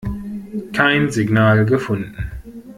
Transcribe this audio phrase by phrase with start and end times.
[0.73, 2.31] Kein Signal gefunden.